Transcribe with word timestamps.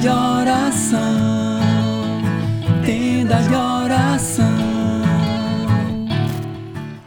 de 0.00 0.08
oração, 0.08 1.60
tenda 2.86 3.36
de 3.42 3.54
oração. 3.54 4.46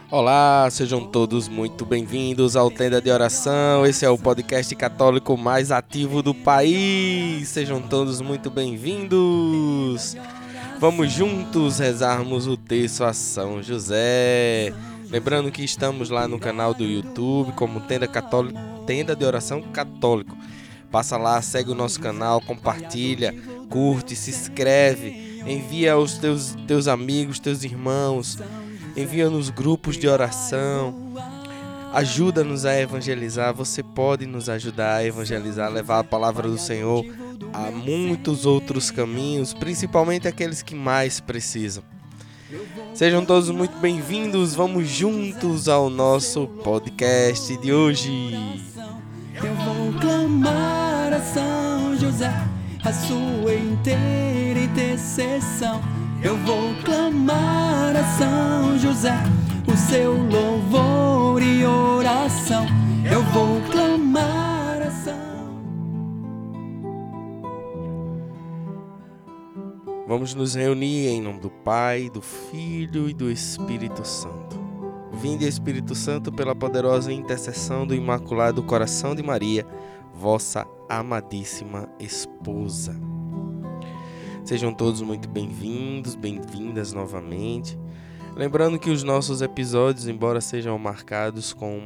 Olá, 0.08 0.68
sejam 0.70 1.04
todos 1.04 1.48
muito 1.48 1.84
bem-vindos 1.84 2.54
ao 2.54 2.70
Tenda 2.70 3.00
de 3.02 3.10
Oração. 3.10 3.84
Esse 3.84 4.04
é 4.04 4.08
o 4.08 4.16
podcast 4.16 4.72
católico 4.76 5.36
mais 5.36 5.72
ativo 5.72 6.22
do 6.22 6.32
país. 6.32 7.48
Sejam 7.48 7.82
todos 7.82 8.20
muito 8.20 8.48
bem-vindos. 8.48 10.16
Vamos 10.78 11.10
juntos 11.10 11.80
rezarmos 11.80 12.46
o 12.46 12.56
texto 12.56 13.02
a 13.02 13.12
São 13.12 13.60
José. 13.60 14.72
Lembrando 15.10 15.50
que 15.50 15.64
estamos 15.64 16.10
lá 16.10 16.28
no 16.28 16.38
canal 16.38 16.72
do 16.72 16.84
YouTube 16.84 17.52
como 17.54 17.80
Tenda, 17.80 18.06
Católico, 18.06 18.56
Tenda 18.86 19.16
de 19.16 19.24
Oração 19.24 19.60
Católico. 19.60 20.36
Passa 20.94 21.16
lá, 21.16 21.42
segue 21.42 21.72
o 21.72 21.74
nosso 21.74 21.98
canal, 21.98 22.40
compartilha, 22.40 23.34
curte, 23.68 24.14
se 24.14 24.30
inscreve, 24.30 25.42
envia 25.44 25.94
aos 25.94 26.18
teus, 26.18 26.56
teus 26.68 26.86
amigos, 26.86 27.40
teus 27.40 27.64
irmãos, 27.64 28.38
envia 28.96 29.28
nos 29.28 29.50
grupos 29.50 29.96
de 29.96 30.06
oração. 30.06 30.94
Ajuda-nos 31.92 32.64
a 32.64 32.78
evangelizar. 32.80 33.52
Você 33.52 33.82
pode 33.82 34.24
nos 34.24 34.48
ajudar 34.48 34.98
a 34.98 35.04
evangelizar, 35.04 35.68
levar 35.68 35.98
a 35.98 36.04
palavra 36.04 36.48
do 36.48 36.56
Senhor 36.56 37.04
a 37.52 37.72
muitos 37.72 38.46
outros 38.46 38.92
caminhos, 38.92 39.52
principalmente 39.52 40.28
aqueles 40.28 40.62
que 40.62 40.76
mais 40.76 41.18
precisam. 41.18 41.82
Sejam 42.94 43.24
todos 43.24 43.50
muito 43.50 43.76
bem-vindos. 43.78 44.54
Vamos 44.54 44.88
juntos 44.88 45.68
ao 45.68 45.90
nosso 45.90 46.46
podcast 46.62 47.56
de 47.56 47.72
hoje. 47.72 48.32
Eu 49.34 49.54
vou 49.56 50.00
clamar 50.00 50.83
a 51.14 51.20
São 51.20 51.96
José, 51.96 52.32
a 52.84 52.92
sua 52.92 53.54
inteira 53.54 54.58
intercessão. 54.58 55.80
Eu 56.20 56.36
vou 56.38 56.74
clamar 56.84 57.94
a 57.94 58.04
São 58.18 58.78
José, 58.78 59.14
o 59.72 59.76
seu 59.76 60.14
louvor 60.14 61.40
e 61.40 61.64
oração. 61.64 62.66
Eu 63.08 63.22
vou 63.22 63.60
clamar 63.70 64.82
a 64.82 64.90
São. 64.90 65.14
Vamos 70.08 70.34
nos 70.34 70.56
reunir 70.56 71.08
em 71.08 71.22
nome 71.22 71.38
do 71.38 71.50
Pai, 71.50 72.10
do 72.10 72.20
Filho 72.20 73.08
e 73.08 73.14
do 73.14 73.30
Espírito 73.30 74.04
Santo. 74.04 74.58
Vinde, 75.12 75.46
Espírito 75.46 75.94
Santo, 75.94 76.32
pela 76.32 76.56
poderosa 76.56 77.12
intercessão 77.12 77.86
do 77.86 77.94
Imaculado 77.94 78.64
Coração 78.64 79.14
de 79.14 79.22
Maria, 79.22 79.64
vossa 80.12 80.66
amadíssima 80.88 81.88
esposa. 81.98 82.94
Sejam 84.44 84.74
todos 84.74 85.00
muito 85.00 85.28
bem-vindos, 85.28 86.14
bem-vindas 86.14 86.92
novamente. 86.92 87.78
Lembrando 88.36 88.78
que 88.78 88.90
os 88.90 89.02
nossos 89.02 89.40
episódios, 89.40 90.08
embora 90.08 90.40
sejam 90.40 90.76
marcados 90.78 91.52
com 91.52 91.78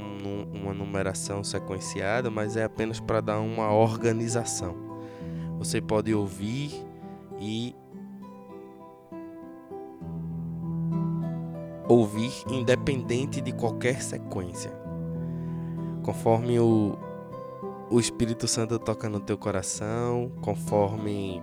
uma 0.53 0.73
numeração 0.73 1.45
sequenciada, 1.45 2.31
mas 2.31 2.57
é 2.57 2.65
apenas 2.65 2.99
para 2.99 3.21
dar 3.21 3.39
uma 3.39 3.73
organização. 3.73 4.75
Você 5.59 5.81
pode 5.81 6.15
ouvir 6.15 6.85
e 7.39 7.77
ouvir 11.89 12.33
independente 12.51 13.41
de 13.41 13.53
qualquer 13.53 14.03
sequência. 14.03 14.73
Conforme 16.03 16.59
o, 16.59 16.99
o 17.91 17.99
Espírito 17.99 18.47
Santo 18.47 18.79
toca 18.79 19.09
no 19.09 19.21
teu 19.21 19.39
coração, 19.39 20.31
conforme 20.41 21.43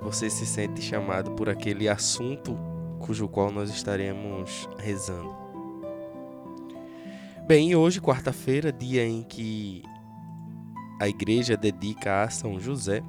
você 0.00 0.30
se 0.30 0.46
sente 0.46 0.80
chamado 0.80 1.32
por 1.32 1.48
aquele 1.48 1.88
assunto 1.88 2.56
cujo 3.00 3.28
qual 3.28 3.50
nós 3.50 3.70
estaremos 3.70 4.68
rezando. 4.78 5.34
Bem, 7.46 7.74
hoje, 7.74 8.00
quarta-feira, 8.00 8.72
dia 8.72 9.06
em 9.06 9.22
que 9.22 9.82
a 11.00 11.08
igreja 11.08 11.56
dedica 11.56 12.22
a 12.22 12.30
São 12.30 12.58
José, 12.58 13.02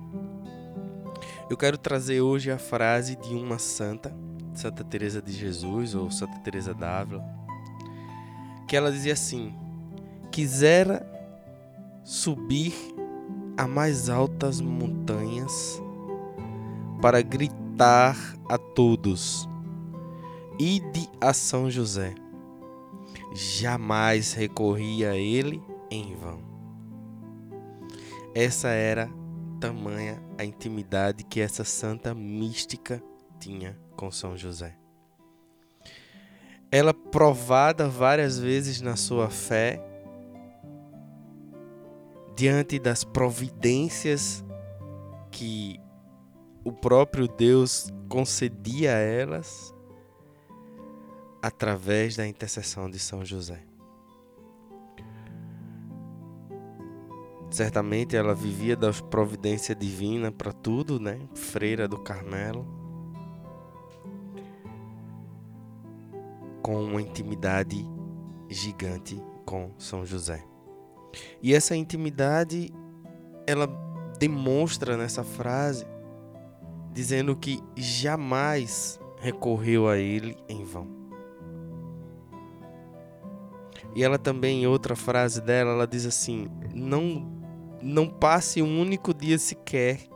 eu 1.50 1.56
quero 1.56 1.78
trazer 1.78 2.22
hoje 2.22 2.52
a 2.52 2.58
frase 2.58 3.16
de 3.16 3.34
uma 3.34 3.58
santa 3.58 4.14
Santa 4.54 4.84
Teresa 4.84 5.22
de 5.22 5.32
Jesus 5.32 5.94
ou 5.94 6.10
Santa 6.10 6.40
Teresa 6.40 6.74
d'Ávila, 6.74 7.24
que 8.68 8.76
ela 8.76 8.92
dizia 8.92 9.14
assim: 9.14 9.54
quisera 10.32 11.17
subir 12.08 12.74
a 13.58 13.68
mais 13.68 14.08
altas 14.08 14.62
montanhas 14.62 15.84
para 17.02 17.22
gritar 17.22 18.16
a 18.48 18.58
todos: 18.58 19.48
Ide 20.58 21.10
a 21.20 21.34
São 21.34 21.70
José. 21.70 22.16
Jamais 23.34 24.32
recorri 24.32 25.06
a 25.06 25.18
ele 25.18 25.62
em 25.92 26.16
vão. 26.16 26.40
Essa 28.34 28.70
era 28.70 29.10
tamanha 29.60 30.24
a 30.38 30.46
intimidade 30.46 31.26
que 31.26 31.42
essa 31.42 31.66
santa 31.66 32.16
mística 32.16 33.04
tinha 33.38 33.78
com 33.98 34.10
São 34.10 34.38
José. 34.38 34.78
Ela 36.72 36.94
provada 36.94 37.90
várias 37.90 38.40
vezes 38.40 38.80
na 38.80 38.96
sua 38.96 39.30
fé, 39.30 39.82
diante 42.38 42.78
das 42.78 43.04
providências 43.04 44.46
que 45.32 45.80
o 46.64 46.72
próprio 46.72 47.28
Deus 47.28 47.92
concedia 48.08 48.94
a 48.94 49.00
elas 49.00 49.74
através 51.42 52.16
da 52.16 52.28
intercessão 52.28 52.90
de 52.90 53.00
São 53.00 53.26
José. 53.26 53.64
Certamente 57.50 58.16
ela 58.16 58.36
vivia 58.36 58.76
da 58.76 58.94
providência 58.94 59.74
divina 59.74 60.32
para 60.32 60.54
tudo, 60.54 61.00
né? 61.00 61.20
Freira 61.34 61.88
do 61.88 61.98
Carmelo. 61.98 62.78
com 66.68 66.84
uma 66.84 67.02
intimidade 67.02 67.78
gigante 68.50 69.18
com 69.46 69.72
São 69.78 70.06
José. 70.06 70.57
E 71.42 71.54
essa 71.54 71.76
intimidade 71.76 72.72
ela 73.46 73.68
demonstra 74.20 74.98
nessa 74.98 75.24
frase 75.24 75.86
dizendo 76.92 77.36
que 77.36 77.62
jamais 77.76 79.00
recorreu 79.20 79.88
a 79.88 79.98
ele 79.98 80.36
em 80.50 80.64
vão. 80.64 80.88
E 83.96 84.04
ela 84.04 84.18
também 84.18 84.64
em 84.64 84.68
outra 84.68 84.96
frase 84.96 85.42
dela, 85.42 85.72
ela 85.72 85.88
diz 85.88 86.06
assim: 86.06 86.48
"Não 86.74 87.36
não 87.82 88.08
passe 88.10 88.62
um 88.62 88.82
único 88.82 89.14
dia 89.14 89.38
sequer 89.38 90.08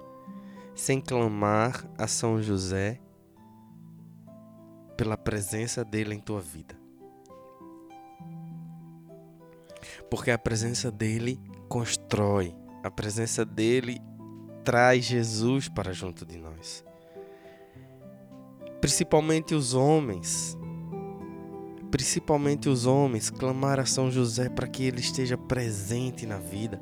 sem 0.73 0.99
clamar 0.99 1.87
a 1.97 2.07
São 2.07 2.41
José 2.41 2.99
pela 4.97 5.15
presença 5.15 5.85
dele 5.85 6.15
em 6.15 6.19
tua 6.19 6.41
vida. 6.41 6.80
Porque 10.11 10.29
a 10.29 10.37
presença 10.37 10.91
dele 10.91 11.39
constrói, 11.69 12.53
a 12.83 12.91
presença 12.91 13.45
dele 13.45 14.01
traz 14.61 15.05
Jesus 15.05 15.69
para 15.69 15.93
junto 15.93 16.25
de 16.25 16.37
nós. 16.37 16.83
Principalmente 18.81 19.55
os 19.55 19.73
homens, 19.73 20.57
principalmente 21.89 22.67
os 22.67 22.85
homens, 22.85 23.29
clamar 23.29 23.79
a 23.79 23.85
São 23.85 24.11
José 24.11 24.49
para 24.49 24.67
que 24.67 24.83
ele 24.83 24.99
esteja 24.99 25.37
presente 25.37 26.25
na 26.25 26.39
vida, 26.39 26.81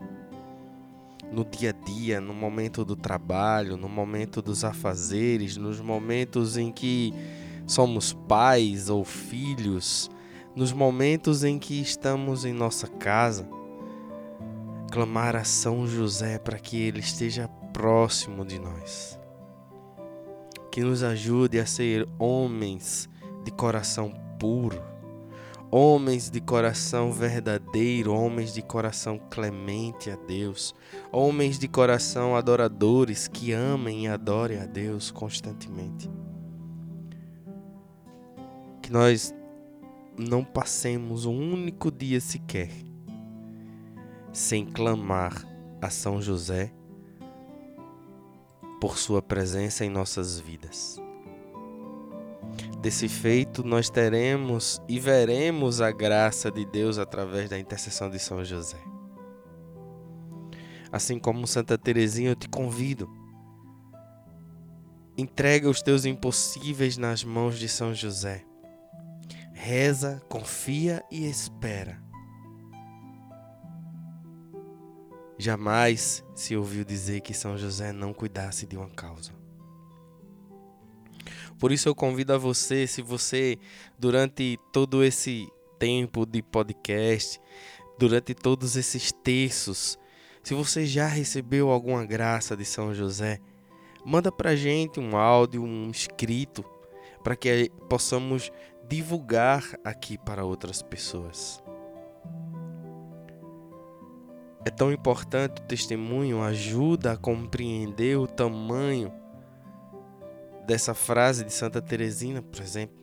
no 1.32 1.46
dia 1.46 1.70
a 1.70 1.86
dia, 1.86 2.20
no 2.20 2.34
momento 2.34 2.84
do 2.84 2.96
trabalho, 2.96 3.78
no 3.78 3.88
momento 3.88 4.42
dos 4.42 4.64
afazeres, 4.64 5.56
nos 5.56 5.80
momentos 5.80 6.58
em 6.58 6.72
que 6.72 7.14
somos 7.68 8.12
pais 8.12 8.90
ou 8.90 9.06
filhos, 9.06 10.10
nos 10.56 10.72
momentos 10.72 11.44
em 11.44 11.58
que 11.60 11.80
estamos 11.80 12.46
em 12.46 12.54
nossa 12.54 12.88
casa, 12.88 13.48
clamar 14.92 15.36
a 15.36 15.44
São 15.44 15.88
José 15.88 16.40
para 16.40 16.58
que 16.58 16.82
ele 16.82 17.00
esteja 17.00 17.48
próximo 17.74 18.46
de 18.46 18.60
nós. 18.60 19.20
Que 20.72 20.82
nos 20.82 21.04
ajude 21.04 21.60
a 21.60 21.66
ser 21.66 22.08
homens 22.18 23.10
de 23.44 23.52
coração 23.52 24.12
puro, 24.40 24.82
homens 25.72 26.30
de 26.30 26.42
coração 26.42 27.12
verdadeiro, 27.12 28.14
homens 28.14 28.54
de 28.54 28.62
coração 28.62 29.20
clemente 29.30 30.10
a 30.10 30.16
Deus, 30.16 30.74
homens 31.12 31.60
de 31.60 31.68
coração 31.68 32.36
adoradores 32.36 33.28
que 33.28 33.52
amem 33.52 34.06
e 34.06 34.08
adorem 34.08 34.60
a 34.60 34.66
Deus 34.66 35.12
constantemente 35.12 36.10
que 38.90 38.94
nós 38.94 39.36
não 40.20 40.44
passemos 40.44 41.26
um 41.26 41.54
único 41.54 41.90
dia 41.90 42.20
sequer 42.20 42.70
sem 44.34 44.66
clamar 44.66 45.48
a 45.82 45.90
São 45.90 46.22
José 46.22 46.74
por 48.82 48.98
Sua 48.98 49.22
presença 49.22 49.86
em 49.86 49.90
nossas 49.90 50.38
vidas. 50.38 51.02
Desse 52.82 53.08
feito, 53.08 53.64
nós 53.64 53.90
teremos 53.90 54.82
e 54.90 55.00
veremos 55.00 55.80
a 55.80 55.90
graça 55.92 56.52
de 56.52 56.66
Deus 56.66 56.98
através 56.98 57.50
da 57.50 57.58
intercessão 57.58 58.10
de 58.10 58.20
São 58.20 58.44
José. 58.44 58.80
Assim 60.92 61.18
como 61.18 61.48
Santa 61.48 61.78
Teresinha, 61.78 62.32
eu 62.32 62.36
te 62.36 62.50
convido. 62.50 63.10
Entrega 65.18 65.70
os 65.70 65.82
teus 65.82 66.06
impossíveis 66.06 66.98
nas 66.98 67.24
mãos 67.24 67.58
de 67.58 67.70
São 67.70 67.94
José. 67.94 68.49
Reza, 69.62 70.24
confia 70.30 71.04
e 71.12 71.30
espera. 71.30 72.02
Jamais 75.38 76.24
se 76.34 76.56
ouviu 76.56 76.86
dizer 76.86 77.20
que 77.20 77.34
São 77.34 77.58
José 77.58 77.92
não 77.92 78.14
cuidasse 78.14 78.66
de 78.66 78.78
uma 78.78 78.90
causa. 78.90 79.34
Por 81.60 81.74
isso 81.74 81.90
eu 81.90 81.94
convido 81.94 82.34
a 82.34 82.38
você, 82.38 82.88
se 82.88 83.02
você 83.02 83.60
durante 84.00 84.58
todo 84.72 85.04
esse 85.04 85.46
tempo 85.78 86.26
de 86.26 86.42
podcast, 86.42 87.38
durante 88.00 88.34
todos 88.34 88.78
esses 88.78 89.12
terços, 89.12 90.00
se 90.42 90.54
você 90.54 90.86
já 90.86 91.06
recebeu 91.06 91.70
alguma 91.70 92.06
graça 92.06 92.56
de 92.56 92.64
São 92.64 92.96
José, 92.96 93.42
manda 94.06 94.32
pra 94.32 94.56
gente 94.56 95.02
um 95.02 95.18
áudio, 95.18 95.62
um 95.62 95.92
escrito, 95.92 96.64
para 97.22 97.36
que 97.36 97.70
possamos 97.90 98.50
divulgar 98.90 99.64
aqui 99.84 100.18
para 100.18 100.44
outras 100.44 100.82
pessoas. 100.82 101.64
É 104.66 104.70
tão 104.70 104.92
importante 104.92 105.62
o 105.62 105.66
testemunho, 105.66 106.42
ajuda 106.42 107.14
a 107.14 107.18
compreender 107.18 108.18
o 108.18 108.28
tamanho 108.28 109.14
dessa 110.66 110.94
frase 110.94 111.46
de 111.46 111.54
Santa 111.54 111.82
Teresina, 111.82 112.42
por 112.42 112.62
exemplo. 112.62 112.98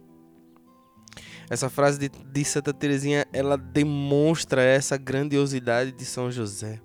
Essa 1.49 1.71
frase 1.71 1.99
de, 1.99 2.09
de 2.09 2.45
Santa 2.45 2.75
Teresinha, 2.75 3.25
ela 3.33 3.57
demonstra 3.57 4.63
essa 4.63 4.97
grandiosidade 4.97 5.93
de 5.93 6.05
São 6.05 6.31
José. 6.31 6.81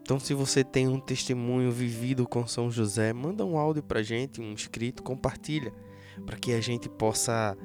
Então, 0.00 0.20
se 0.20 0.32
você 0.32 0.62
tem 0.62 0.86
um 0.86 1.00
testemunho 1.00 1.72
vivido 1.72 2.28
com 2.28 2.46
São 2.46 2.70
José, 2.70 3.12
manda 3.12 3.44
um 3.44 3.58
áudio 3.58 3.82
pra 3.82 4.02
gente, 4.02 4.40
um 4.40 4.52
escrito, 4.52 5.02
compartilha, 5.02 5.72
para 6.24 6.36
que 6.36 6.52
a 6.52 6.60
gente 6.60 6.88
possa 6.88 7.56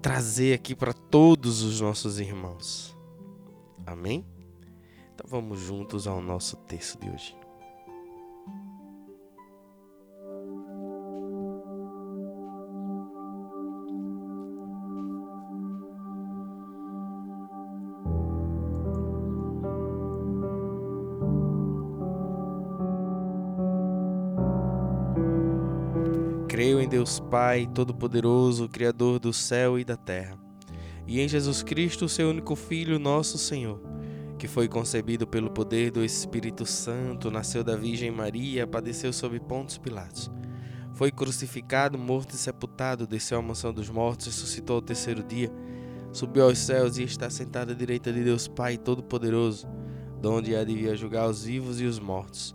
trazer 0.00 0.54
aqui 0.54 0.74
para 0.74 0.92
todos 0.92 1.62
os 1.62 1.80
nossos 1.80 2.18
irmãos. 2.18 2.96
Amém? 3.86 4.26
Então 5.14 5.26
vamos 5.28 5.60
juntos 5.60 6.06
ao 6.06 6.20
nosso 6.20 6.56
texto 6.56 6.98
de 6.98 7.10
hoje. 7.10 7.41
Deus 27.02 27.18
Pai 27.18 27.68
Todo-Poderoso, 27.74 28.68
Criador 28.68 29.18
do 29.18 29.32
céu 29.32 29.76
e 29.76 29.84
da 29.84 29.96
terra, 29.96 30.38
e 31.04 31.20
em 31.20 31.26
Jesus 31.26 31.60
Cristo, 31.60 32.08
seu 32.08 32.30
único 32.30 32.54
Filho, 32.54 32.96
nosso 32.96 33.36
Senhor, 33.38 33.82
que 34.38 34.46
foi 34.46 34.68
concebido 34.68 35.26
pelo 35.26 35.50
poder 35.50 35.90
do 35.90 36.04
Espírito 36.04 36.64
Santo, 36.64 37.28
nasceu 37.28 37.64
da 37.64 37.74
Virgem 37.74 38.12
Maria, 38.12 38.68
padeceu 38.68 39.12
sob 39.12 39.40
Pontos 39.40 39.78
Pilatos. 39.78 40.30
Foi 40.92 41.10
crucificado, 41.10 41.98
morto 41.98 42.36
e 42.36 42.38
sepultado, 42.38 43.04
desceu 43.04 43.36
à 43.36 43.42
mansão 43.42 43.74
dos 43.74 43.90
mortos, 43.90 44.26
ressuscitou 44.26 44.76
ao 44.76 44.82
terceiro 44.82 45.24
dia, 45.24 45.50
subiu 46.12 46.44
aos 46.44 46.58
céus 46.60 46.98
e 46.98 47.02
está 47.02 47.28
sentado 47.28 47.72
à 47.72 47.74
direita 47.74 48.12
de 48.12 48.22
Deus 48.22 48.46
Pai 48.46 48.78
Todo-Poderoso, 48.78 49.66
donde 50.20 50.54
há 50.54 50.62
de 50.62 50.76
vir 50.76 50.96
julgar 50.96 51.28
os 51.28 51.42
vivos 51.42 51.80
e 51.80 51.84
os 51.84 51.98
mortos. 51.98 52.54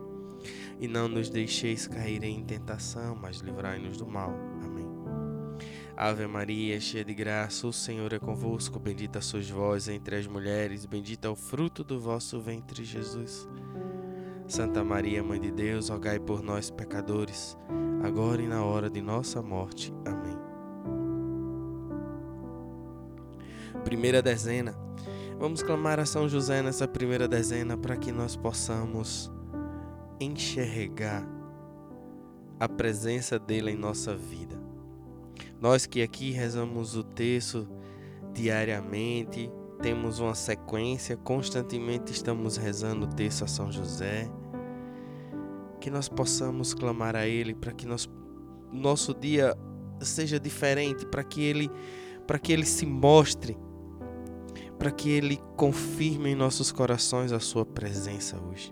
e 0.81 0.87
não 0.87 1.07
nos 1.07 1.29
deixeis 1.29 1.87
cair 1.87 2.23
em 2.23 2.43
tentação, 2.43 3.15
mas 3.15 3.37
livrai-nos 3.37 3.97
do 3.97 4.07
mal. 4.07 4.33
Amém. 4.63 4.87
Ave 5.95 6.25
Maria, 6.25 6.79
cheia 6.79 7.05
de 7.05 7.13
graça, 7.13 7.67
o 7.67 7.71
Senhor 7.71 8.11
é 8.11 8.17
convosco, 8.17 8.79
bendita 8.79 9.21
sois 9.21 9.47
vós 9.47 9.87
entre 9.87 10.15
as 10.15 10.25
mulheres, 10.25 10.87
bendito 10.87 11.25
é 11.25 11.29
o 11.29 11.35
fruto 11.35 11.83
do 11.83 11.99
vosso 11.99 12.41
ventre, 12.41 12.83
Jesus. 12.83 13.47
Santa 14.47 14.83
Maria, 14.83 15.23
Mãe 15.23 15.39
de 15.39 15.51
Deus, 15.51 15.89
rogai 15.89 16.19
por 16.19 16.41
nós, 16.41 16.71
pecadores, 16.71 17.55
agora 18.03 18.41
e 18.41 18.47
na 18.47 18.65
hora 18.65 18.89
de 18.89 19.01
nossa 19.03 19.39
morte. 19.39 19.93
Amém. 20.03 20.37
Primeira 23.83 24.19
dezena. 24.19 24.75
Vamos 25.37 25.61
clamar 25.61 25.99
a 25.99 26.05
São 26.05 26.27
José 26.27 26.63
nessa 26.63 26.87
primeira 26.87 27.27
dezena 27.27 27.77
para 27.77 27.95
que 27.95 28.11
nós 28.11 28.35
possamos 28.35 29.31
enxergar 30.23 31.27
a 32.59 32.69
presença 32.69 33.39
dele 33.39 33.71
em 33.71 33.75
nossa 33.75 34.15
vida. 34.15 34.55
Nós 35.59 35.85
que 35.85 36.01
aqui 36.01 36.31
rezamos 36.31 36.95
o 36.95 37.03
texto 37.03 37.67
diariamente, 38.33 39.51
temos 39.81 40.19
uma 40.19 40.35
sequência, 40.35 41.17
constantemente 41.17 42.11
estamos 42.11 42.57
rezando 42.57 43.05
o 43.05 43.09
texto 43.09 43.43
a 43.43 43.47
São 43.47 43.71
José. 43.71 44.29
Que 45.79 45.89
nós 45.89 46.07
possamos 46.07 46.73
clamar 46.73 47.15
a 47.15 47.27
Ele 47.27 47.55
para 47.55 47.71
que 47.71 47.87
nós, 47.87 48.07
nosso 48.71 49.13
dia 49.13 49.55
seja 50.01 50.39
diferente, 50.39 51.05
para 51.05 51.23
que 51.23 51.41
Ele, 51.41 51.69
para 52.27 52.37
que 52.37 52.53
Ele 52.53 52.65
se 52.65 52.85
mostre, 52.85 53.57
para 54.77 54.91
que 54.91 55.09
Ele 55.09 55.39
confirme 55.57 56.29
em 56.29 56.35
nossos 56.35 56.71
corações 56.71 57.31
a 57.31 57.39
Sua 57.39 57.65
presença 57.65 58.39
hoje. 58.39 58.71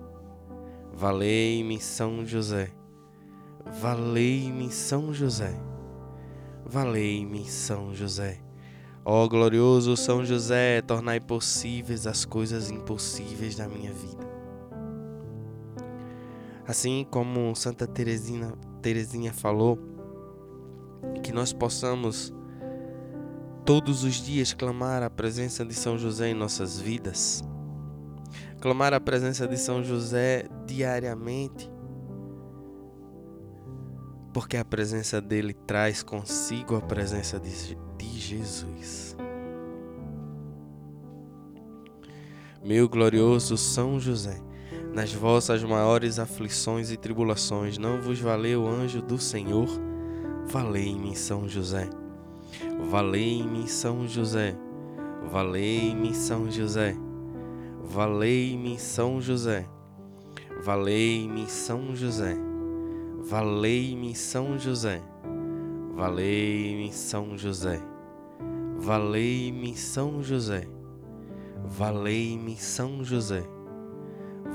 Valei-me 1.01 1.81
São 1.81 2.23
José, 2.27 2.71
valei-me 3.81 4.71
São 4.71 5.11
José, 5.11 5.51
valei-me 6.63 7.43
São 7.49 7.91
José. 7.91 8.39
Ó 9.03 9.27
glorioso 9.27 9.97
São 9.97 10.23
José, 10.23 10.79
tornai 10.83 11.19
possíveis 11.19 12.05
as 12.05 12.23
coisas 12.23 12.69
impossíveis 12.69 13.55
da 13.55 13.67
minha 13.67 13.91
vida. 13.91 14.29
Assim 16.67 17.03
como 17.09 17.55
Santa 17.55 17.87
Teresina, 17.87 18.53
Teresinha 18.79 19.33
falou, 19.33 19.79
que 21.23 21.31
nós 21.31 21.51
possamos 21.51 22.31
todos 23.65 24.03
os 24.03 24.23
dias 24.23 24.53
clamar 24.53 25.01
a 25.01 25.09
presença 25.09 25.65
de 25.65 25.73
São 25.73 25.97
José 25.97 26.29
em 26.29 26.35
nossas 26.35 26.79
vidas 26.79 27.43
clamar 28.61 28.93
a 28.93 28.99
presença 28.99 29.47
de 29.47 29.57
São 29.57 29.83
José 29.83 30.45
diariamente, 30.71 31.69
porque 34.33 34.55
a 34.55 34.63
presença 34.63 35.19
dele 35.19 35.53
traz 35.53 36.01
consigo 36.01 36.75
a 36.75 36.81
presença 36.81 37.39
de, 37.39 37.77
de 37.97 38.19
Jesus. 38.19 39.17
Meu 42.63 42.87
glorioso 42.87 43.57
São 43.57 43.99
José, 43.99 44.41
nas 44.93 45.13
vossas 45.13 45.61
maiores 45.63 46.19
aflições 46.19 46.89
e 46.89 46.95
tribulações, 46.95 47.77
não 47.77 48.01
vos 48.01 48.19
valeu 48.19 48.63
o 48.63 48.67
anjo 48.67 49.01
do 49.01 49.17
Senhor? 49.17 49.67
Valei-me, 50.47 51.15
São 51.15 51.49
José. 51.49 51.89
Valei-me, 52.89 53.67
São 53.67 54.07
José. 54.07 54.55
Valei-me, 55.29 56.13
São 56.13 56.49
José. 56.49 56.95
Valei-me, 57.83 58.79
São 58.79 59.19
José. 59.19 59.67
Valei-me, 60.63 61.47
São 61.47 61.95
José. 61.95 62.37
Valei-me, 63.23 64.13
São 64.13 64.59
José. 64.59 65.01
Valei-me, 65.95 66.93
São 66.93 67.35
José. 67.35 67.81
Valei-me, 68.77 69.75
São 69.75 70.21
José. 70.21 70.67
Valei-me, 71.65 72.55
São 72.57 73.03
José. 73.03 73.43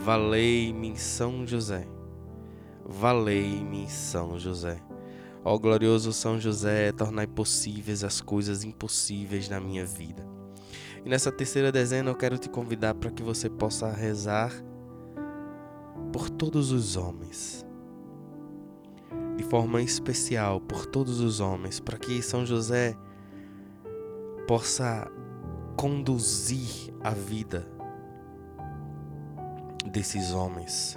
Valei-me, 0.04 0.96
São 0.96 1.44
José. 1.44 1.88
Valei-me, 2.84 3.90
São 3.90 4.38
José. 4.38 4.80
Ó 5.44 5.58
glorioso 5.58 6.12
São 6.12 6.38
José, 6.38 6.92
tornai 6.92 7.26
possíveis 7.26 8.04
as 8.04 8.20
coisas 8.20 8.62
impossíveis 8.62 9.48
na 9.48 9.58
minha 9.58 9.84
vida. 9.84 10.24
E 11.04 11.08
nessa 11.08 11.32
terceira 11.32 11.72
dezena 11.72 12.10
eu 12.10 12.14
quero 12.14 12.38
te 12.38 12.48
convidar 12.48 12.94
para 12.94 13.10
que 13.10 13.24
você 13.24 13.50
possa 13.50 13.90
rezar 13.90 14.52
por 16.16 16.30
todos 16.30 16.72
os 16.72 16.96
homens. 16.96 17.66
De 19.36 19.44
forma 19.44 19.82
especial 19.82 20.62
por 20.62 20.86
todos 20.86 21.20
os 21.20 21.40
homens, 21.40 21.78
para 21.78 21.98
que 21.98 22.22
São 22.22 22.46
José 22.46 22.96
possa 24.48 25.12
conduzir 25.76 26.94
a 27.04 27.10
vida 27.10 27.68
desses 29.92 30.32
homens, 30.32 30.96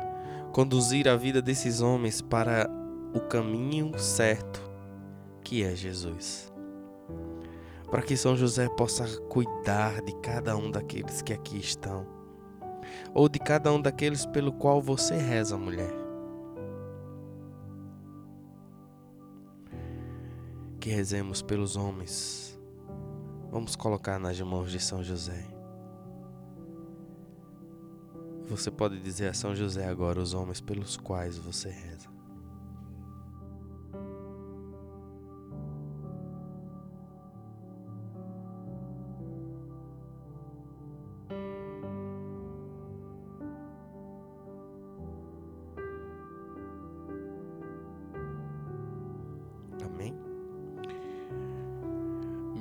conduzir 0.54 1.10
a 1.10 1.18
vida 1.18 1.42
desses 1.42 1.82
homens 1.82 2.22
para 2.22 2.70
o 3.14 3.20
caminho 3.20 4.00
certo 4.00 4.62
que 5.44 5.66
é 5.66 5.76
Jesus. 5.76 6.50
Para 7.92 8.04
que 8.04 8.16
São 8.16 8.38
José 8.38 8.70
possa 8.70 9.06
cuidar 9.24 10.02
de 10.02 10.16
cada 10.22 10.56
um 10.56 10.72
daqueles 10.72 11.22
que 11.22 11.34
aqui 11.34 11.58
estão, 11.58 12.19
ou 13.14 13.28
de 13.30 13.40
cada 13.40 13.72
um 13.72 13.82
daqueles 13.82 14.26
pelo 14.26 14.52
qual 14.52 14.82
você 14.82 15.16
reza, 15.16 15.58
mulher. 15.58 15.94
Que 20.80 20.90
rezemos 20.90 21.42
pelos 21.42 21.76
homens. 21.76 22.60
Vamos 23.52 23.76
colocar 23.76 24.20
nas 24.20 24.40
mãos 24.42 24.72
de 24.72 24.80
São 24.80 25.04
José. 25.04 25.46
Você 28.48 28.72
pode 28.72 29.00
dizer 29.00 29.28
a 29.28 29.34
São 29.34 29.56
José 29.56 29.88
agora 29.88 30.20
os 30.20 30.34
homens 30.34 30.60
pelos 30.60 30.98
quais 30.98 31.38
você 31.38 31.70
reza. 31.70 32.19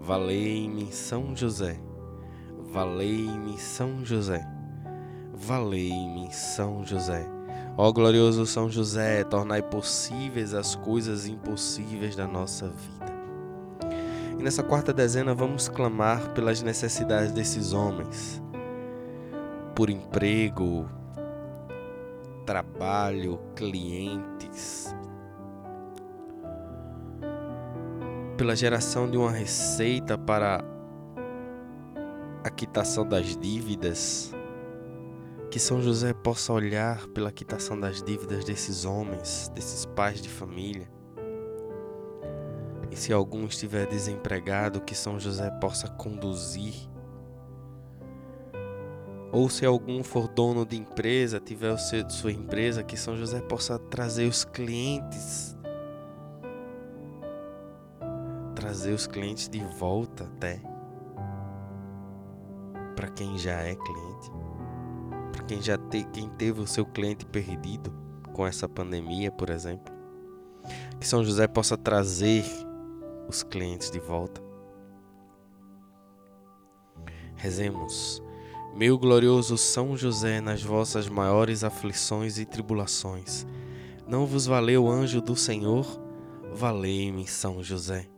Valei-me, 0.00 0.92
São 0.92 1.34
José. 1.36 1.78
Valei-me, 2.72 3.58
São 3.58 4.04
José. 4.04 4.46
Valei-me, 5.34 6.32
São 6.32 6.84
José. 6.84 7.26
Ó 7.76 7.92
glorioso 7.92 8.44
São 8.46 8.68
José, 8.68 9.22
tornai 9.24 9.62
possíveis 9.62 10.54
as 10.54 10.74
coisas 10.74 11.26
impossíveis 11.26 12.16
da 12.16 12.26
nossa 12.26 12.68
vida. 12.68 13.18
E 14.38 14.42
nessa 14.42 14.62
quarta 14.62 14.92
dezena 14.92 15.34
vamos 15.34 15.68
clamar 15.68 16.32
pelas 16.32 16.62
necessidades 16.62 17.32
desses 17.32 17.72
homens, 17.72 18.42
por 19.74 19.90
emprego, 19.90 20.88
trabalho, 22.46 23.38
clientes, 23.54 24.94
pela 28.38 28.54
geração 28.54 29.10
de 29.10 29.16
uma 29.16 29.32
receita 29.32 30.16
para 30.16 30.64
a 32.44 32.48
quitação 32.48 33.04
das 33.04 33.36
dívidas. 33.36 34.32
Que 35.50 35.58
São 35.58 35.82
José 35.82 36.14
possa 36.14 36.52
olhar 36.52 37.08
pela 37.08 37.32
quitação 37.32 37.78
das 37.78 38.00
dívidas 38.00 38.44
desses 38.44 38.84
homens, 38.84 39.50
desses 39.52 39.84
pais 39.84 40.22
de 40.22 40.28
família. 40.28 40.88
E 42.92 42.96
se 42.96 43.12
algum 43.12 43.44
estiver 43.44 43.88
desempregado, 43.88 44.82
que 44.82 44.94
São 44.94 45.18
José 45.18 45.50
possa 45.60 45.88
conduzir. 45.88 46.74
Ou 49.32 49.50
se 49.50 49.66
algum 49.66 50.04
for 50.04 50.28
dono 50.28 50.64
de 50.64 50.76
empresa, 50.76 51.40
tiver 51.40 51.72
o 51.72 51.78
seu, 51.78 52.08
sua 52.08 52.30
empresa, 52.30 52.84
que 52.84 52.96
São 52.96 53.16
José 53.16 53.40
possa 53.40 53.80
trazer 53.80 54.26
os 54.26 54.44
clientes 54.44 55.57
trazer 58.68 58.92
os 58.92 59.06
clientes 59.06 59.48
de 59.48 59.60
volta 59.60 60.24
até 60.24 60.60
para 62.94 63.08
quem 63.08 63.38
já 63.38 63.62
é 63.62 63.74
cliente, 63.74 64.30
para 65.32 65.42
quem 65.44 65.62
já 65.62 65.78
te, 65.78 66.04
quem 66.12 66.28
teve 66.28 66.60
o 66.60 66.66
seu 66.66 66.84
cliente 66.84 67.24
perdido 67.24 67.90
com 68.34 68.46
essa 68.46 68.68
pandemia, 68.68 69.32
por 69.32 69.48
exemplo, 69.48 69.90
que 71.00 71.08
São 71.08 71.24
José 71.24 71.48
possa 71.48 71.78
trazer 71.78 72.44
os 73.26 73.42
clientes 73.42 73.90
de 73.90 74.00
volta. 74.00 74.42
Rezemos. 77.36 78.22
Meu 78.76 78.98
glorioso 78.98 79.56
São 79.56 79.96
José, 79.96 80.42
nas 80.42 80.62
vossas 80.62 81.08
maiores 81.08 81.64
aflições 81.64 82.38
e 82.38 82.44
tribulações, 82.44 83.46
não 84.06 84.26
vos 84.26 84.44
valeu 84.44 84.84
o 84.84 84.90
anjo 84.90 85.22
do 85.22 85.34
Senhor? 85.34 85.86
Valei-me, 86.52 87.26
São 87.26 87.62
José. 87.62 88.17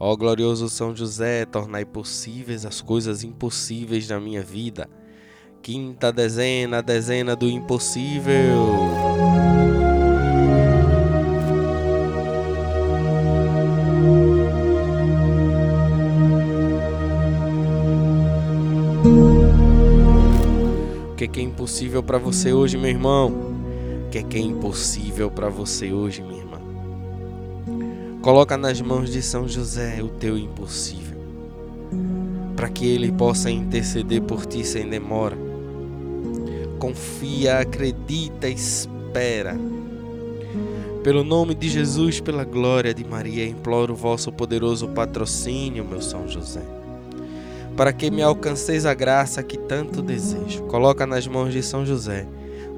Ó 0.00 0.14
glorioso 0.14 0.68
São 0.68 0.94
José, 0.94 1.44
tornai 1.44 1.84
possíveis 1.84 2.64
as 2.64 2.80
coisas 2.80 3.24
impossíveis 3.24 4.08
na 4.08 4.20
minha 4.20 4.42
vida. 4.42 4.88
Quinta 5.60 6.12
dezena, 6.12 6.80
dezena 6.80 7.34
do 7.34 7.48
impossível. 7.48 8.32
O 21.10 21.14
que 21.16 21.40
é, 21.40 21.42
impossível 21.42 22.04
para 22.04 22.18
você 22.18 22.52
hoje, 22.52 22.78
meu 22.78 22.88
irmão? 22.88 23.32
O 24.06 24.10
que 24.10 24.18
é, 24.18 24.38
é 24.38 24.38
impossível 24.38 25.28
para 25.28 25.48
você 25.48 25.92
hoje, 25.92 26.22
minha 26.22 26.38
irmã? 26.38 26.47
Coloca 28.28 28.58
nas 28.58 28.78
mãos 28.78 29.10
de 29.10 29.22
São 29.22 29.48
José 29.48 30.02
o 30.02 30.08
teu 30.08 30.36
impossível, 30.36 31.16
para 32.54 32.68
que 32.68 32.86
ele 32.86 33.10
possa 33.10 33.50
interceder 33.50 34.20
por 34.20 34.44
ti 34.44 34.62
sem 34.66 34.86
demora. 34.86 35.34
Confia, 36.78 37.60
acredita, 37.60 38.46
espera. 38.46 39.56
Pelo 41.02 41.24
nome 41.24 41.54
de 41.54 41.70
Jesus, 41.70 42.20
pela 42.20 42.44
glória 42.44 42.92
de 42.92 43.02
Maria, 43.02 43.48
imploro 43.48 43.94
o 43.94 43.96
vosso 43.96 44.30
poderoso 44.30 44.88
patrocínio, 44.88 45.82
meu 45.82 46.02
São 46.02 46.28
José. 46.28 46.66
Para 47.78 47.94
que 47.94 48.10
me 48.10 48.20
alcanceis 48.20 48.84
a 48.84 48.92
graça 48.92 49.42
que 49.42 49.56
tanto 49.56 50.02
desejo, 50.02 50.64
coloca 50.64 51.06
nas 51.06 51.26
mãos 51.26 51.50
de 51.50 51.62
São 51.62 51.86
José 51.86 52.26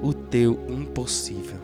o 0.01 0.13
teu 0.13 0.57
impossível. 0.69 1.60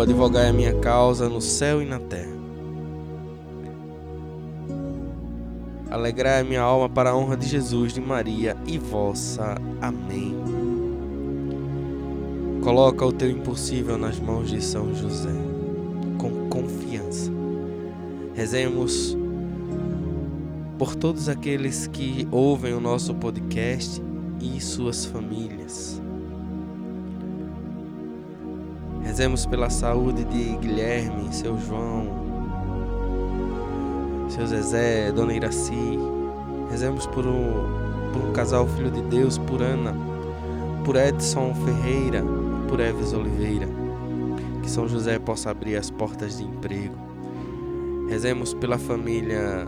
Advogai 0.00 0.48
a 0.48 0.52
minha 0.52 0.74
causa 0.74 1.28
no 1.28 1.40
céu 1.40 1.82
e 1.82 1.84
na 1.84 1.98
terra. 1.98 2.38
Alegrai 5.90 6.40
a 6.40 6.44
minha 6.44 6.60
alma 6.60 6.88
para 6.88 7.10
a 7.10 7.16
honra 7.16 7.36
de 7.36 7.46
Jesus, 7.46 7.92
de 7.92 8.00
Maria 8.00 8.56
e 8.66 8.78
vossa. 8.78 9.56
Amém. 9.80 10.36
Coloca 12.62 13.06
o 13.06 13.12
teu 13.12 13.30
impossível 13.30 13.96
nas 13.96 14.20
mãos 14.20 14.50
de 14.50 14.62
São 14.62 14.94
José, 14.94 15.32
com 16.18 16.48
confiança. 16.50 17.32
Rezemos 18.34 19.16
por 20.78 20.94
todos 20.94 21.28
aqueles 21.28 21.86
que 21.86 22.28
ouvem 22.30 22.74
o 22.74 22.80
nosso 22.80 23.14
podcast 23.14 24.02
e 24.40 24.60
suas 24.60 25.04
famílias. 25.06 26.00
Rezemos 29.18 29.46
pela 29.46 29.68
saúde 29.68 30.22
de 30.22 30.56
Guilherme, 30.58 31.34
seu 31.34 31.58
João, 31.58 32.06
seu 34.28 34.46
Zezé, 34.46 35.10
Dona 35.10 35.34
Iraci. 35.34 35.98
Rezemos 36.70 37.04
por 37.08 37.26
um, 37.26 38.12
por 38.12 38.22
um 38.22 38.32
casal 38.32 38.64
filho 38.68 38.92
de 38.92 39.02
Deus, 39.02 39.36
por 39.36 39.60
Ana, 39.60 39.92
por 40.84 40.94
Edson 40.94 41.52
Ferreira, 41.52 42.22
por 42.68 42.78
Eves 42.78 43.12
Oliveira. 43.12 43.66
Que 44.62 44.70
São 44.70 44.86
José 44.86 45.18
possa 45.18 45.50
abrir 45.50 45.74
as 45.74 45.90
portas 45.90 46.38
de 46.38 46.44
emprego. 46.44 46.94
Rezemos 48.08 48.54
pela 48.54 48.78
família 48.78 49.66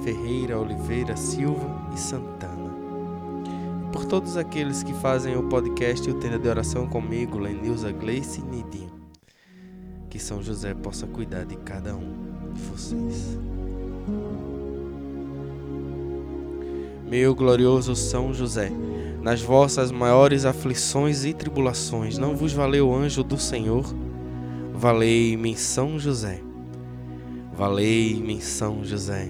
Ferreira, 0.00 0.58
Oliveira, 0.58 1.18
Silva 1.18 1.90
e 1.94 2.00
Santana 2.00 2.59
por 3.92 4.04
todos 4.04 4.36
aqueles 4.36 4.82
que 4.82 4.92
fazem 4.94 5.36
o 5.36 5.48
podcast 5.48 6.08
e 6.08 6.12
o 6.12 6.18
Tenda 6.18 6.38
de 6.38 6.48
Oração 6.48 6.86
comigo, 6.86 7.38
Lenilza, 7.38 7.90
Gleice 7.90 8.40
e 8.40 8.44
Nidinho. 8.44 8.90
Que 10.08 10.18
São 10.18 10.42
José 10.42 10.74
possa 10.74 11.06
cuidar 11.06 11.44
de 11.44 11.56
cada 11.56 11.94
um 11.94 12.52
de 12.52 12.60
vocês. 12.62 13.38
Meu 17.08 17.34
glorioso 17.34 17.96
São 17.96 18.32
José, 18.32 18.70
nas 19.20 19.42
vossas 19.42 19.90
maiores 19.90 20.44
aflições 20.44 21.24
e 21.24 21.34
tribulações, 21.34 22.16
não 22.16 22.36
vos 22.36 22.52
valeu 22.52 22.88
o 22.88 22.94
anjo 22.94 23.24
do 23.24 23.36
Senhor? 23.36 23.84
Valei-me 24.72 25.56
São 25.56 25.98
José. 25.98 26.40
Valei-me 27.52 28.40
São 28.40 28.84
José. 28.84 29.28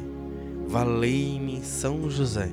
Valei-me 0.69 1.63
São 1.63 2.11
José. 2.11 2.53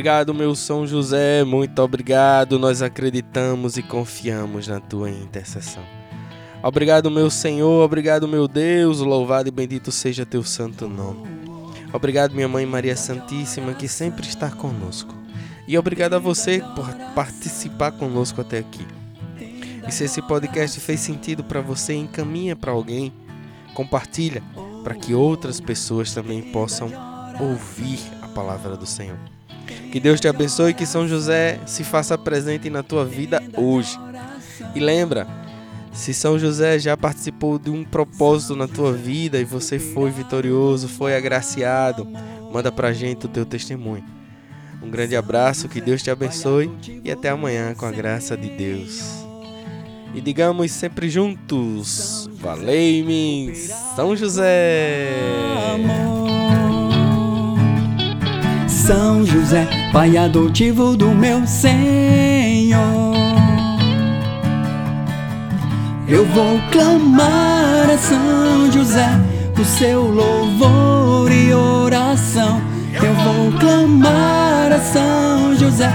Obrigado, 0.00 0.32
meu 0.32 0.54
São 0.54 0.86
José, 0.86 1.44
muito 1.44 1.78
obrigado. 1.82 2.58
Nós 2.58 2.80
acreditamos 2.80 3.76
e 3.76 3.82
confiamos 3.82 4.66
na 4.66 4.80
tua 4.80 5.10
intercessão. 5.10 5.82
Obrigado, 6.62 7.10
meu 7.10 7.28
Senhor, 7.28 7.84
obrigado, 7.84 8.26
meu 8.26 8.48
Deus. 8.48 9.00
Louvado 9.00 9.48
e 9.48 9.52
bendito 9.52 9.92
seja 9.92 10.24
teu 10.24 10.42
santo 10.42 10.88
nome. 10.88 11.28
Obrigado, 11.92 12.34
minha 12.34 12.48
mãe 12.48 12.64
Maria 12.64 12.96
Santíssima, 12.96 13.74
que 13.74 13.86
sempre 13.86 14.26
está 14.26 14.50
conosco. 14.50 15.14
E 15.68 15.76
obrigado 15.76 16.14
a 16.14 16.18
você 16.18 16.64
por 16.74 16.88
participar 17.14 17.92
conosco 17.92 18.40
até 18.40 18.60
aqui. 18.60 18.86
E 19.86 19.92
se 19.92 20.04
esse 20.04 20.22
podcast 20.22 20.80
fez 20.80 21.00
sentido 21.00 21.44
para 21.44 21.60
você, 21.60 21.92
encaminha 21.92 22.56
para 22.56 22.72
alguém, 22.72 23.12
compartilha 23.74 24.42
para 24.82 24.94
que 24.94 25.12
outras 25.12 25.60
pessoas 25.60 26.14
também 26.14 26.40
possam 26.40 26.90
ouvir 27.38 28.00
a 28.22 28.28
palavra 28.28 28.78
do 28.78 28.86
Senhor. 28.86 29.18
Que 29.90 29.98
Deus 29.98 30.20
te 30.20 30.28
abençoe 30.28 30.70
e 30.70 30.74
que 30.74 30.86
São 30.86 31.08
José 31.08 31.58
se 31.66 31.82
faça 31.82 32.16
presente 32.16 32.70
na 32.70 32.82
tua 32.82 33.04
vida 33.04 33.42
hoje. 33.56 33.98
E 34.74 34.78
lembra, 34.78 35.26
se 35.92 36.14
São 36.14 36.38
José 36.38 36.78
já 36.78 36.96
participou 36.96 37.58
de 37.58 37.70
um 37.70 37.84
propósito 37.84 38.54
na 38.54 38.68
tua 38.68 38.92
vida 38.92 39.38
e 39.38 39.44
você 39.44 39.78
foi 39.78 40.10
vitorioso, 40.10 40.88
foi 40.88 41.16
agraciado, 41.16 42.06
manda 42.52 42.70
pra 42.70 42.92
gente 42.92 43.26
o 43.26 43.28
teu 43.28 43.44
testemunho. 43.44 44.04
Um 44.82 44.88
grande 44.88 45.16
abraço, 45.16 45.68
que 45.68 45.80
Deus 45.80 46.02
te 46.02 46.10
abençoe 46.10 46.70
e 47.04 47.10
até 47.10 47.28
amanhã 47.28 47.74
com 47.74 47.84
a 47.84 47.90
graça 47.90 48.36
de 48.36 48.48
Deus. 48.48 49.20
E 50.14 50.20
digamos 50.20 50.72
sempre 50.72 51.08
juntos: 51.10 52.28
Valei-me, 52.34 53.54
São 53.94 54.16
José! 54.16 55.08
São 58.90 59.24
José, 59.24 59.68
Pai 59.92 60.16
adotivo 60.16 60.96
do 60.96 61.10
meu 61.10 61.46
Senhor. 61.46 63.14
Eu 66.08 66.26
vou 66.26 66.60
clamar 66.72 67.88
a 67.88 67.96
São 67.96 68.72
José, 68.72 69.08
o 69.56 69.64
seu 69.64 70.02
louvor 70.02 71.30
e 71.30 71.54
oração. 71.54 72.60
Eu 72.92 73.14
vou 73.14 73.52
clamar 73.60 74.72
a 74.72 74.80
São 74.80 75.54
José, 75.54 75.92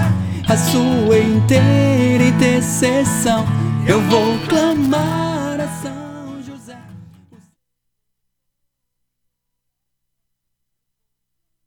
a 0.48 0.56
sua 0.56 1.18
inteira 1.18 2.24
intercessão. 2.24 3.46
Eu 3.86 4.00
vou 4.04 4.38
clamar. 4.48 5.25